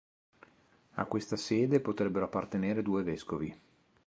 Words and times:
A 0.95 1.05
questa 1.05 1.35
sede 1.35 1.79
potrebbero 1.79 2.25
appartenere 2.25 2.81
due 2.81 3.03
vescovi. 3.03 3.61